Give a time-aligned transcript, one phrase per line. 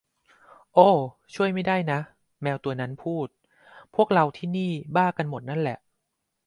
[0.73, 0.87] โอ้
[1.33, 1.99] ช่วยไม่ได้นะ
[2.41, 3.27] แมวตัวนั้นพูด
[3.95, 5.77] พวกเราที่นี่บ้ากันหมดนั่นแหละ